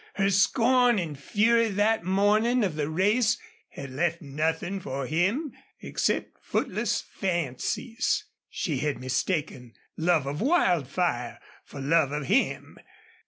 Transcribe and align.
Her 0.15 0.31
scorn 0.31 0.97
and 0.97 1.15
fury 1.15 1.67
that 1.69 2.03
morning 2.03 2.63
of 2.63 2.75
the 2.75 2.89
race 2.89 3.37
had 3.69 3.91
left 3.91 4.19
nothing 4.19 4.79
for 4.79 5.05
him 5.05 5.51
except 5.79 6.37
footless 6.41 7.01
fancies. 7.03 8.23
She 8.49 8.77
had 8.79 8.99
mistaken 8.99 9.73
love 9.95 10.25
of 10.25 10.41
Wildfire 10.41 11.37
for 11.65 11.79
love 11.79 12.11
of 12.11 12.25
him. 12.25 12.79